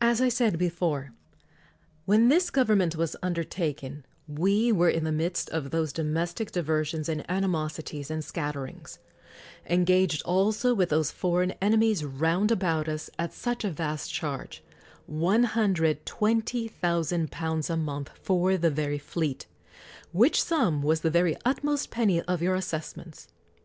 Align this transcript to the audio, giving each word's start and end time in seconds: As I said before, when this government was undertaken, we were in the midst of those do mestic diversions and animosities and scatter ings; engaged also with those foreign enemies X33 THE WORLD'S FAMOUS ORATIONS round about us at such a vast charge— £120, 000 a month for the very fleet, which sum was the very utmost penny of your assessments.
As 0.00 0.20
I 0.20 0.28
said 0.28 0.58
before, 0.58 1.12
when 2.04 2.26
this 2.30 2.50
government 2.50 2.96
was 2.96 3.14
undertaken, 3.22 4.04
we 4.26 4.72
were 4.72 4.88
in 4.90 5.04
the 5.04 5.12
midst 5.12 5.48
of 5.50 5.70
those 5.70 5.92
do 5.92 6.02
mestic 6.02 6.50
diversions 6.50 7.08
and 7.08 7.24
animosities 7.30 8.10
and 8.10 8.24
scatter 8.24 8.66
ings; 8.66 8.98
engaged 9.70 10.20
also 10.24 10.74
with 10.74 10.88
those 10.88 11.12
foreign 11.12 11.52
enemies 11.62 12.00
X33 12.02 12.02
THE 12.02 12.06
WORLD'S 12.06 12.20
FAMOUS 12.20 12.22
ORATIONS 12.24 12.38
round 12.38 12.50
about 12.50 12.88
us 12.88 13.08
at 13.20 13.32
such 13.32 13.62
a 13.64 13.70
vast 13.70 14.12
charge— 14.12 14.64
£120, 15.08 17.62
000 17.62 17.62
a 17.72 17.76
month 17.76 18.10
for 18.20 18.56
the 18.56 18.70
very 18.70 18.98
fleet, 18.98 19.46
which 20.10 20.42
sum 20.42 20.82
was 20.82 21.02
the 21.02 21.10
very 21.10 21.36
utmost 21.44 21.92
penny 21.92 22.20
of 22.22 22.42
your 22.42 22.56
assessments. 22.56 23.28